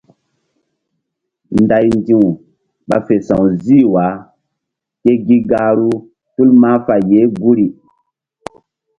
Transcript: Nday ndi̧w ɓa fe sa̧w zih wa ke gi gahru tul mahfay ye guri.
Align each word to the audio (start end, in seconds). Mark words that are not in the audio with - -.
Nday 1.59 1.87
ndi̧w 1.97 2.23
ɓa 2.87 2.97
fe 3.05 3.15
sa̧w 3.27 3.43
zih 3.63 3.85
wa 3.93 4.05
ke 5.01 5.11
gi 5.25 5.37
gahru 5.49 5.91
tul 6.33 6.49
mahfay 6.61 7.03
ye 7.11 7.21
guri. 7.41 7.67